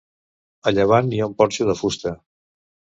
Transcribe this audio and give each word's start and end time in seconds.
A 0.71 0.73
llevant 0.77 1.13
hi 1.13 1.21
ha 1.21 1.29
un 1.33 1.37
porxo 1.45 1.71
de 1.71 1.79
fusta. 1.85 2.19